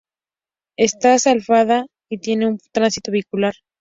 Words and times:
Está 0.79 1.13
asfaltada 1.13 1.85
y 2.09 2.17
tiene 2.17 2.47
poco 2.49 2.63
tránsito 2.73 3.11
vehicular. 3.11 3.53